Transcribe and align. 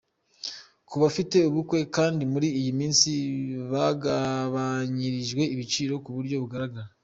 Kubafite 0.89 1.37
ubukwe 1.49 1.79
kandi, 1.95 2.23
muri 2.33 2.47
iyi 2.59 2.71
minsi 2.79 3.09
bagabanyirijwe 3.71 5.43
ibiciro 5.53 5.93
kuburyo 6.05 6.35
bugaragara. 6.43 6.89